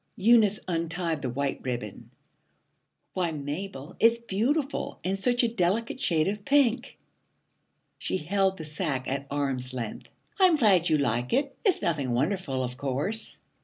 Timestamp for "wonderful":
12.13-12.63